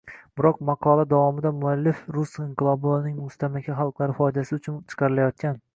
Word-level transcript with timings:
Biroq, 0.39 0.61
maqola 0.69 1.03
davomida 1.11 1.51
muallif 1.59 2.01
rus 2.17 2.33
inqilobi 2.47 2.91
va 2.93 2.97
uning 3.03 3.15
mustamlaka 3.27 3.79
xalqlari 3.85 4.21
foydasi 4.23 4.61
uchun 4.61 4.85
chiqarilayotgan 4.93 5.67